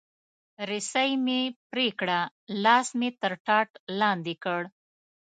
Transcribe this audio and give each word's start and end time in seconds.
رسۍ 0.69 1.11
مې 1.25 1.41
پرې 1.71 1.87
کړه، 1.99 2.19
لاس 2.63 2.87
مې 2.99 3.09
تر 3.21 3.33
ټاټ 3.45 3.69
لاندې 3.99 4.33
کړ. 4.43 4.61